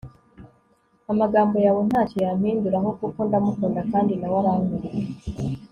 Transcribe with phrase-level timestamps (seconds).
[1.11, 4.87] amagambo yawe ntacyo yampinduraho kuko ndamukunda kandi nawe arankunda